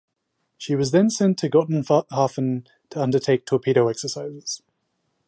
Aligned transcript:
She 0.57 0.75
was 0.75 0.89
then 0.89 1.11
sent 1.11 1.37
to 1.37 1.47
Gotenhafen 1.47 2.65
to 2.89 2.99
undertake 3.03 3.45
torpedo 3.45 3.87
exercises. 3.87 4.63